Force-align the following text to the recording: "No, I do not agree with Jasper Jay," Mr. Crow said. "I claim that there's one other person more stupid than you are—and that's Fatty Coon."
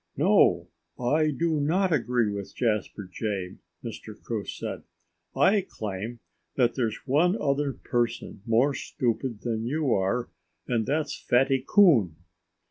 "No, 0.17 0.67
I 0.99 1.29
do 1.29 1.59
not 1.61 1.93
agree 1.93 2.31
with 2.31 2.55
Jasper 2.55 3.07
Jay," 3.13 3.57
Mr. 3.83 4.19
Crow 4.19 4.41
said. 4.45 4.81
"I 5.35 5.61
claim 5.61 6.21
that 6.55 6.73
there's 6.73 7.05
one 7.05 7.37
other 7.39 7.73
person 7.73 8.41
more 8.47 8.73
stupid 8.73 9.41
than 9.41 9.67
you 9.67 9.93
are—and 9.93 10.87
that's 10.87 11.15
Fatty 11.15 11.63
Coon." 11.67 12.15